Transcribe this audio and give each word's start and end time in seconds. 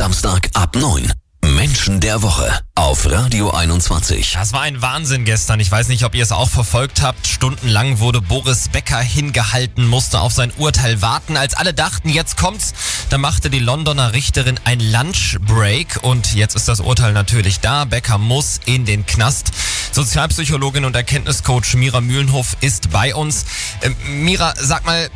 Samstag 0.00 0.48
ab 0.54 0.76
9. 0.76 1.12
Menschen 1.42 2.00
der 2.00 2.22
Woche 2.22 2.58
auf 2.74 3.04
Radio 3.10 3.50
21. 3.50 4.32
Das 4.32 4.54
war 4.54 4.62
ein 4.62 4.80
Wahnsinn 4.80 5.26
gestern. 5.26 5.60
Ich 5.60 5.70
weiß 5.70 5.88
nicht, 5.88 6.04
ob 6.04 6.14
ihr 6.14 6.22
es 6.22 6.32
auch 6.32 6.48
verfolgt 6.48 7.02
habt. 7.02 7.26
Stundenlang 7.26 7.98
wurde 7.98 8.22
Boris 8.22 8.70
Becker 8.70 8.98
hingehalten, 8.98 9.86
musste 9.86 10.20
auf 10.20 10.32
sein 10.32 10.52
Urteil 10.56 11.02
warten. 11.02 11.36
Als 11.36 11.52
alle 11.52 11.74
dachten, 11.74 12.08
jetzt 12.08 12.38
kommt's, 12.38 12.72
da 13.10 13.18
machte 13.18 13.50
die 13.50 13.58
Londoner 13.58 14.14
Richterin 14.14 14.58
ein 14.64 14.80
Lunchbreak 14.80 15.98
und 16.00 16.34
jetzt 16.34 16.56
ist 16.56 16.68
das 16.68 16.80
Urteil 16.80 17.12
natürlich 17.12 17.60
da. 17.60 17.84
Becker 17.84 18.16
muss 18.16 18.58
in 18.64 18.86
den 18.86 19.04
Knast. 19.04 19.50
Sozialpsychologin 19.92 20.86
und 20.86 20.96
Erkenntniscoach 20.96 21.74
Mira 21.74 22.00
Mühlenhof 22.00 22.56
ist 22.62 22.90
bei 22.90 23.14
uns. 23.14 23.44
Ähm, 23.82 23.94
Mira, 24.06 24.54
sag 24.56 24.86
mal, 24.86 25.10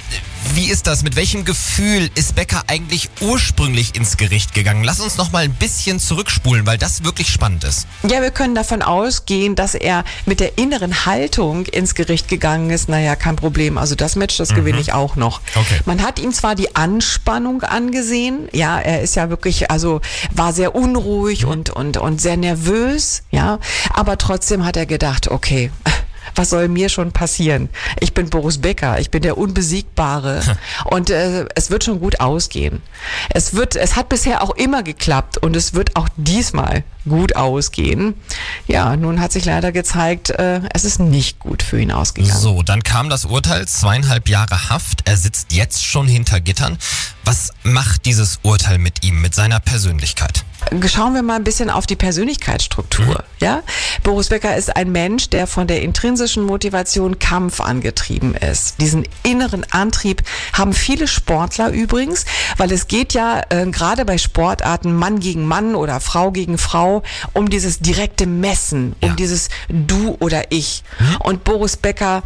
wie 0.54 0.70
ist 0.70 0.86
das? 0.86 1.02
Mit 1.02 1.16
welchem 1.16 1.45
Gefühl 1.45 2.11
ist 2.14 2.34
Becker 2.34 2.62
eigentlich 2.66 3.11
ursprünglich 3.20 3.94
ins 3.96 4.16
Gericht 4.16 4.54
gegangen? 4.54 4.84
Lass 4.84 5.00
uns 5.00 5.16
noch 5.16 5.32
mal 5.32 5.44
ein 5.44 5.54
bisschen 5.54 5.98
zurückspulen, 5.98 6.67
weil 6.67 6.79
das 6.79 7.04
wirklich 7.04 7.29
spannend 7.29 7.64
ist. 7.64 7.86
Ja, 8.03 8.22
wir 8.22 8.30
können 8.30 8.54
davon 8.54 8.82
ausgehen, 8.82 9.57
dass 9.57 9.75
er 9.75 10.04
mit 10.26 10.40
der 10.40 10.58
inneren 10.58 11.07
Haltung 11.07 11.67
ins 11.67 11.94
Gericht 11.94 12.29
gegangen 12.29 12.70
ist. 12.70 12.89
Naja, 12.89 13.17
kein 13.17 13.36
Problem. 13.36 13.79
Also 13.79 13.94
das 13.94 14.17
Match, 14.17 14.36
das 14.36 14.50
mhm. 14.50 14.57
gewinne 14.57 14.80
ich 14.80 14.93
auch 14.93 15.17
noch. 15.17 15.40
Okay. 15.54 15.80
Man 15.86 16.03
hat 16.03 16.18
ihm 16.18 16.32
zwar 16.32 16.54
die 16.54 16.76
Anspannung 16.76 17.62
angesehen. 17.62 18.48
Ja, 18.53 18.79
er 18.79 19.03
ist 19.03 19.17
ja 19.17 19.31
wirklich, 19.31 19.70
also 19.70 20.00
war 20.31 20.53
sehr 20.53 20.75
unruhig 20.75 21.45
mhm. 21.45 21.50
und, 21.50 21.70
und, 21.70 21.96
und 21.96 22.20
sehr 22.20 22.36
nervös. 22.36 23.22
Ja, 23.31 23.58
aber 23.90 24.18
trotzdem 24.18 24.64
hat 24.64 24.76
er 24.76 24.86
gedacht, 24.86 25.29
okay, 25.29 25.70
was 26.34 26.50
soll 26.50 26.68
mir 26.68 26.88
schon 26.88 27.12
passieren? 27.12 27.68
Ich 28.00 28.14
bin 28.14 28.30
Boris 28.30 28.58
Becker, 28.58 28.98
ich 28.98 29.11
bin 29.11 29.22
der 29.22 29.38
Unbesiegbare 29.38 30.42
und 30.84 31.11
äh, 31.11 31.46
es 31.54 31.70
wird 31.70 31.84
schon 31.84 32.00
gut 32.00 32.20
ausgehen. 32.20 32.83
Es 33.30 33.55
wird, 33.55 33.77
es 33.77 33.97
hat 33.97 34.08
bisher 34.08 34.42
auch 34.42 34.50
immer 34.50 34.83
geklappt 34.83 35.39
und 35.39 35.56
es 35.56 35.75
wird 35.75 35.97
auch 35.97 36.08
diesmal 36.16 36.84
gut 37.08 37.36
ausgehen. 37.36 38.14
Ja, 38.67 38.97
nun 38.97 39.20
hat 39.20 39.33
sich 39.33 39.44
leider 39.44 39.72
gezeigt, 39.72 40.31
äh, 40.31 40.61
es 40.72 40.84
ist 40.84 41.00
nicht 41.00 41.39
gut 41.39 41.62
für 41.62 41.81
ihn 41.81 41.92
ausgegangen. 41.92 42.39
So, 42.39 42.62
dann 42.62 42.83
kam 42.83 43.11
das 43.11 43.27
Urteil, 43.27 43.66
zweieinhalb 43.66 44.28
Jahre 44.28 44.70
Haft. 44.70 45.06
Er 45.06 45.16
sitzt 45.16 45.53
jetzt 45.53 45.84
schon 45.84 46.09
hinter 46.09 46.41
Gittern. 46.41 46.78
Was 47.25 47.53
macht 47.62 48.06
dieses 48.06 48.41
Urteil 48.42 48.78
mit 48.78 49.05
ihm, 49.05 49.20
mit 49.20 49.34
seiner 49.34 49.61
Persönlichkeit? 49.61 50.44
Schauen 50.87 51.15
wir 51.15 51.23
mal 51.23 51.37
ein 51.37 51.45
bisschen 51.45 51.70
auf 51.70 51.87
die 51.87 51.97
Persönlichkeitsstruktur. 51.97 53.07
Mhm. 53.07 53.17
Ja, 53.41 53.62
Boris 54.03 54.29
Becker 54.29 54.57
ist 54.57 54.75
ein 54.77 54.93
Mensch, 54.93 55.31
der 55.31 55.47
von 55.47 55.67
der 55.67 55.83
intrinsischen 55.83 56.45
Motivation 56.45 57.19
Kampf 57.19 57.61
angetrieben 57.61 58.34
ist. 58.34 58.81
Diesen 58.81 59.06
inneren 59.23 59.65
Antrieb 59.71 60.23
haben 60.53 60.73
viele 60.73 61.06
Sportler 61.09 61.71
übrigens, 61.71 62.25
weil 62.56 62.73
es 62.73 62.89
geht 62.89 63.12
ja 63.12 63.43
äh, 63.51 63.67
gerade 63.67 64.05
bei 64.05 64.19
Sportarten 64.19 64.95
Mann 64.95 65.21
gegen 65.21 65.47
Mann 65.47 65.75
oder 65.75 66.01
Frau 66.01 66.31
gegen 66.31 66.59
Frau 66.59 67.03
um 67.33 67.51
dieses 67.51 67.81
direkte 67.81 68.27
Messen, 68.27 68.97
ja. 69.03 69.11
um 69.11 69.17
dieses 69.17 69.49
Du 69.69 70.17
oder 70.21 70.51
Ich. 70.51 70.83
Mhm. 70.99 71.17
Und 71.21 71.45
Boris 71.45 71.77
Becker 71.77 72.23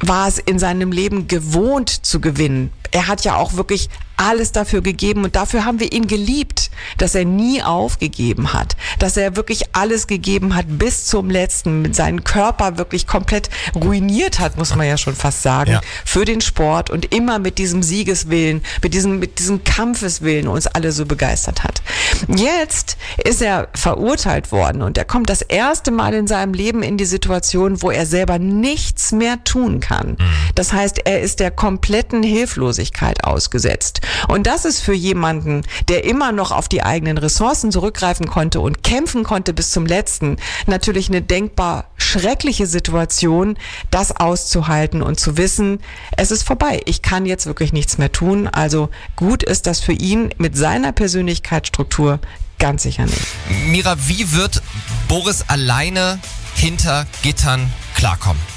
war 0.00 0.28
es 0.28 0.38
in 0.38 0.58
seinem 0.58 0.92
Leben 0.92 1.28
gewohnt 1.28 2.04
zu 2.04 2.20
gewinnen. 2.20 2.72
Er 2.90 3.08
hat 3.08 3.24
ja 3.24 3.36
auch 3.36 3.54
wirklich 3.54 3.88
alles 4.16 4.52
dafür 4.52 4.82
gegeben 4.82 5.24
und 5.24 5.36
dafür 5.36 5.64
haben 5.64 5.80
wir 5.80 5.92
ihn 5.92 6.06
geliebt, 6.06 6.70
dass 6.98 7.14
er 7.14 7.24
nie 7.24 7.62
aufgegeben 7.62 8.52
hat, 8.52 8.76
dass 8.98 9.16
er 9.16 9.36
wirklich 9.36 9.74
alles 9.74 10.06
gegeben 10.06 10.54
hat 10.54 10.66
bis 10.68 11.06
zum 11.06 11.30
letzten, 11.30 11.82
mit 11.82 11.94
seinem 11.96 12.24
Körper 12.24 12.78
wirklich 12.78 13.06
komplett 13.06 13.50
ruiniert 13.74 14.40
hat, 14.40 14.56
muss 14.56 14.74
man 14.74 14.86
ja 14.86 14.96
schon 14.96 15.14
fast 15.14 15.42
sagen, 15.42 15.72
ja. 15.72 15.80
für 16.04 16.24
den 16.24 16.40
Sport 16.40 16.90
und 16.90 17.14
immer 17.14 17.38
mit 17.38 17.58
diesem 17.58 17.82
Siegeswillen, 17.82 18.62
mit 18.82 18.94
diesem, 18.94 19.18
mit 19.18 19.38
diesem 19.38 19.64
Kampfeswillen 19.64 20.48
uns 20.48 20.66
alle 20.66 20.92
so 20.92 21.06
begeistert 21.06 21.64
hat. 21.64 21.82
Jetzt 22.28 22.96
ist 23.22 23.42
er 23.42 23.68
verurteilt 23.74 24.52
worden 24.52 24.82
und 24.82 24.98
er 24.98 25.04
kommt 25.04 25.28
das 25.28 25.42
erste 25.42 25.90
Mal 25.90 26.14
in 26.14 26.26
seinem 26.26 26.54
Leben 26.54 26.82
in 26.82 26.96
die 26.96 27.04
Situation, 27.04 27.82
wo 27.82 27.90
er 27.90 28.06
selber 28.06 28.38
nichts 28.38 29.12
mehr 29.12 29.42
tun 29.44 29.80
kann. 29.80 30.10
Mhm. 30.10 30.16
Das 30.54 30.72
heißt, 30.72 31.00
er 31.04 31.20
ist 31.20 31.40
der 31.40 31.50
kompletten 31.50 32.22
Hilflosigkeit 32.22 33.24
ausgesetzt. 33.24 34.00
Und 34.28 34.46
das 34.46 34.64
ist 34.64 34.80
für 34.80 34.94
jemanden, 34.94 35.62
der 35.88 36.04
immer 36.04 36.32
noch 36.32 36.52
auf 36.52 36.68
die 36.68 36.82
eigenen 36.82 37.18
Ressourcen 37.18 37.72
zurückgreifen 37.72 38.26
konnte 38.26 38.60
und 38.60 38.82
kämpfen 38.82 39.24
konnte 39.24 39.52
bis 39.52 39.70
zum 39.70 39.86
letzten, 39.86 40.36
natürlich 40.66 41.08
eine 41.08 41.22
denkbar 41.22 41.86
schreckliche 41.96 42.66
Situation, 42.66 43.56
das 43.90 44.16
auszuhalten 44.16 45.02
und 45.02 45.18
zu 45.18 45.36
wissen, 45.36 45.80
es 46.16 46.30
ist 46.30 46.42
vorbei. 46.42 46.80
Ich 46.86 47.02
kann 47.02 47.26
jetzt 47.26 47.46
wirklich 47.46 47.72
nichts 47.72 47.98
mehr 47.98 48.12
tun. 48.12 48.48
Also 48.48 48.90
gut 49.16 49.42
ist 49.42 49.66
das 49.66 49.80
für 49.80 49.92
ihn 49.92 50.30
mit 50.38 50.56
seiner 50.56 50.92
Persönlichkeitsstruktur 50.92 52.20
ganz 52.58 52.82
sicher 52.82 53.04
nicht. 53.04 53.20
Mira, 53.66 53.96
wie 54.06 54.32
wird 54.32 54.62
Boris 55.08 55.44
alleine 55.48 56.18
hinter 56.54 57.06
Gittern 57.22 57.70
klarkommen? 57.94 58.53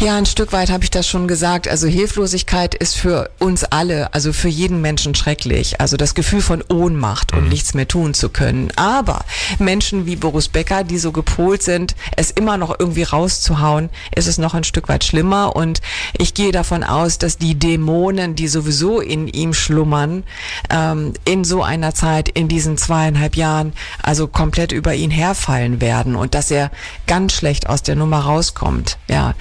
Ja, 0.00 0.16
ein 0.16 0.26
Stück 0.26 0.52
weit 0.52 0.70
habe 0.70 0.84
ich 0.84 0.92
das 0.92 1.08
schon 1.08 1.26
gesagt. 1.26 1.66
Also 1.66 1.88
Hilflosigkeit 1.88 2.76
ist 2.76 2.94
für 2.96 3.30
uns 3.40 3.64
alle, 3.64 4.14
also 4.14 4.32
für 4.32 4.46
jeden 4.46 4.80
Menschen 4.80 5.16
schrecklich. 5.16 5.80
Also 5.80 5.96
das 5.96 6.14
Gefühl 6.14 6.40
von 6.40 6.62
Ohnmacht 6.68 7.32
und 7.32 7.44
mhm. 7.44 7.48
nichts 7.48 7.74
mehr 7.74 7.88
tun 7.88 8.14
zu 8.14 8.28
können. 8.28 8.70
Aber 8.76 9.24
Menschen 9.58 10.06
wie 10.06 10.14
Boris 10.14 10.46
Becker, 10.46 10.84
die 10.84 10.98
so 10.98 11.10
gepolt 11.10 11.64
sind, 11.64 11.96
es 12.14 12.30
immer 12.30 12.58
noch 12.58 12.78
irgendwie 12.78 13.02
rauszuhauen, 13.02 13.88
ist 14.14 14.28
es 14.28 14.38
noch 14.38 14.54
ein 14.54 14.62
Stück 14.62 14.88
weit 14.88 15.02
schlimmer. 15.02 15.56
Und 15.56 15.80
ich 16.16 16.32
gehe 16.32 16.52
davon 16.52 16.84
aus, 16.84 17.18
dass 17.18 17.36
die 17.36 17.56
Dämonen, 17.56 18.36
die 18.36 18.46
sowieso 18.46 19.00
in 19.00 19.26
ihm 19.26 19.52
schlummern, 19.52 20.22
ähm, 20.70 21.14
in 21.24 21.42
so 21.42 21.64
einer 21.64 21.92
Zeit, 21.92 22.28
in 22.28 22.46
diesen 22.46 22.78
zweieinhalb 22.78 23.34
Jahren, 23.34 23.72
also 24.00 24.28
komplett 24.28 24.70
über 24.70 24.94
ihn 24.94 25.10
herfallen 25.10 25.80
werden 25.80 26.14
und 26.14 26.34
dass 26.36 26.52
er 26.52 26.70
ganz 27.08 27.32
schlecht 27.32 27.68
aus 27.68 27.82
der 27.82 27.96
Nummer 27.96 28.20
rauskommt. 28.20 28.96
Ja 29.08 29.34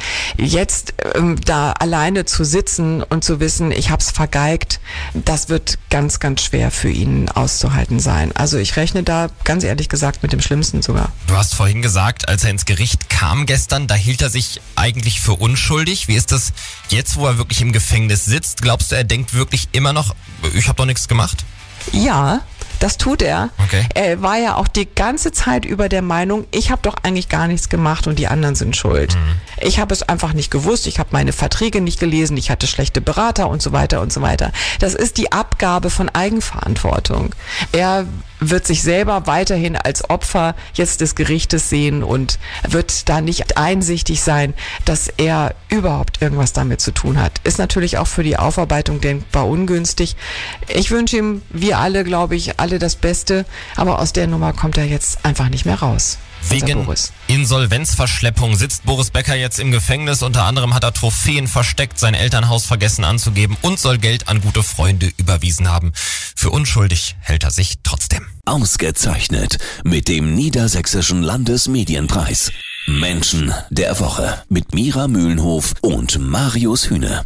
jetzt 0.47 0.93
ähm, 1.15 1.39
da 1.43 1.71
alleine 1.73 2.25
zu 2.25 2.43
sitzen 2.43 3.03
und 3.03 3.23
zu 3.23 3.39
wissen, 3.39 3.71
ich 3.71 3.89
habe 3.89 4.01
es 4.01 4.11
vergeigt, 4.11 4.79
das 5.13 5.49
wird 5.49 5.77
ganz, 5.89 6.19
ganz 6.19 6.41
schwer 6.41 6.71
für 6.71 6.89
ihn 6.89 7.29
auszuhalten 7.29 7.99
sein. 7.99 8.31
Also 8.35 8.57
ich 8.57 8.75
rechne 8.75 9.03
da 9.03 9.29
ganz 9.43 9.63
ehrlich 9.63 9.89
gesagt 9.89 10.23
mit 10.23 10.33
dem 10.33 10.41
Schlimmsten 10.41 10.81
sogar. 10.81 11.11
Du 11.27 11.35
hast 11.35 11.55
vorhin 11.55 11.81
gesagt, 11.81 12.27
als 12.29 12.43
er 12.43 12.51
ins 12.51 12.65
Gericht 12.65 13.09
kam 13.09 13.45
gestern, 13.45 13.87
da 13.87 13.95
hielt 13.95 14.21
er 14.21 14.29
sich 14.29 14.61
eigentlich 14.75 15.21
für 15.21 15.33
unschuldig. 15.33 16.07
Wie 16.07 16.15
ist 16.15 16.31
das 16.31 16.53
jetzt, 16.89 17.17
wo 17.17 17.27
er 17.27 17.37
wirklich 17.37 17.61
im 17.61 17.71
Gefängnis 17.71 18.25
sitzt? 18.25 18.61
Glaubst 18.61 18.91
du, 18.91 18.95
er 18.95 19.03
denkt 19.03 19.33
wirklich 19.33 19.69
immer 19.71 19.93
noch, 19.93 20.15
ich 20.53 20.67
habe 20.67 20.77
doch 20.77 20.85
nichts 20.85 21.07
gemacht? 21.07 21.45
Ja, 21.91 22.41
das 22.79 22.97
tut 22.97 23.21
er. 23.21 23.49
Okay. 23.63 23.85
Er 23.93 24.21
war 24.21 24.37
ja 24.37 24.55
auch 24.55 24.67
die 24.67 24.85
ganze 24.85 25.31
Zeit 25.31 25.65
über 25.65 25.89
der 25.89 26.01
Meinung, 26.01 26.45
ich 26.51 26.71
habe 26.71 26.81
doch 26.81 26.95
eigentlich 27.03 27.29
gar 27.29 27.47
nichts 27.47 27.69
gemacht 27.69 28.07
und 28.07 28.19
die 28.19 28.27
anderen 28.27 28.55
sind 28.55 28.75
schuld. 28.75 29.15
Mhm. 29.15 29.65
Ich 29.65 29.79
habe 29.79 29.93
es 29.93 30.03
einfach 30.03 30.33
nicht 30.33 30.51
gewusst, 30.51 30.87
ich 30.87 30.99
habe 30.99 31.09
meine 31.11 31.33
Verträge 31.33 31.81
nicht 31.81 31.99
gelesen, 31.99 32.37
ich 32.37 32.49
hatte 32.51 32.67
schlechte 32.67 33.01
Berater 33.01 33.49
und 33.49 33.61
so 33.61 33.71
weiter 33.71 34.01
und 34.01 34.13
so 34.13 34.21
weiter. 34.21 34.51
Das 34.79 34.93
ist 34.93 35.17
die 35.17 35.31
Abgabe 35.31 35.89
von 35.89 36.09
Eigenverantwortung. 36.09 37.33
Er 37.71 38.05
wird 38.39 38.67
sich 38.67 38.83
selber 38.83 39.27
weiterhin 39.27 39.75
als 39.75 40.09
Opfer 40.09 40.55
jetzt 40.73 41.01
des 41.01 41.15
Gerichtes 41.15 41.69
sehen 41.69 42.03
und 42.03 42.39
wird 42.67 43.09
da 43.09 43.21
nicht 43.21 43.57
einsichtig 43.57 44.21
sein, 44.21 44.53
dass 44.85 45.07
er 45.07 45.55
überhaupt 45.69 46.21
irgendwas 46.21 46.53
damit 46.53 46.81
zu 46.81 46.91
tun 46.91 47.21
hat. 47.21 47.39
Ist 47.43 47.59
natürlich 47.59 47.97
auch 47.97 48.07
für 48.07 48.23
die 48.23 48.37
Aufarbeitung 48.37 49.01
denkbar 49.01 49.47
ungünstig. 49.47 50.15
Ich 50.67 50.91
wünsche 50.91 51.17
ihm, 51.17 51.41
wir 51.49 51.79
alle, 51.79 52.03
glaube 52.03 52.35
ich, 52.35 52.59
alle 52.59 52.79
das 52.79 52.95
Beste, 52.95 53.45
aber 53.75 53.99
aus 53.99 54.13
der 54.13 54.27
Nummer 54.27 54.53
kommt 54.53 54.77
er 54.77 54.85
jetzt 54.85 55.25
einfach 55.25 55.49
nicht 55.49 55.65
mehr 55.65 55.79
raus. 55.79 56.17
Wegen 56.49 56.87
Insolvenzverschleppung 57.27 58.55
sitzt 58.55 58.83
Boris 58.85 59.09
Becker 59.09 59.35
jetzt 59.35 59.59
im 59.59 59.71
Gefängnis. 59.71 60.21
Unter 60.21 60.43
anderem 60.43 60.73
hat 60.73 60.83
er 60.83 60.93
Trophäen 60.93 61.47
versteckt, 61.47 61.99
sein 61.99 62.13
Elternhaus 62.13 62.65
vergessen 62.65 63.03
anzugeben 63.03 63.57
und 63.61 63.79
soll 63.79 63.97
Geld 63.97 64.29
an 64.29 64.39
gute 64.41 64.63
Freunde 64.63 65.11
überwiesen 65.17 65.69
haben. 65.69 65.91
Für 66.35 66.51
unschuldig 66.51 67.15
hält 67.19 67.43
er 67.43 67.51
sich 67.51 67.79
trotzdem. 68.17 68.27
Ausgezeichnet 68.45 69.57
mit 69.83 70.07
dem 70.07 70.33
Niedersächsischen 70.33 71.21
Landesmedienpreis. 71.21 72.51
Menschen 72.87 73.53
der 73.69 73.99
Woche 73.99 74.41
mit 74.49 74.73
Mira 74.73 75.07
Mühlenhof 75.07 75.73
und 75.81 76.17
Marius 76.19 76.89
Hühne. 76.89 77.25